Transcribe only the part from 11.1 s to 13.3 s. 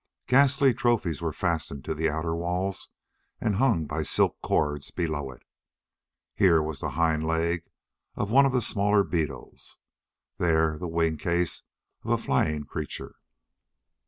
case of a flying creature.